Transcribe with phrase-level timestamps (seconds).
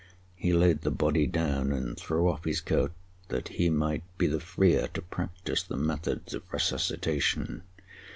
[0.35, 2.91] He laid the body down and threw off his coat
[3.27, 7.61] that he might be the freer to practise the methods of resuscitation.